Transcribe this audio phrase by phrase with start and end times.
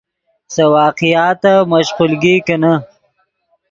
[0.53, 2.75] سے واقعاتف مشقولگی کینے